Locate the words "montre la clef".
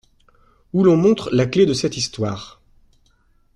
0.97-1.67